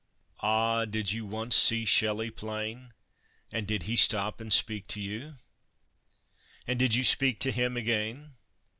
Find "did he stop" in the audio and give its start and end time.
3.67-4.41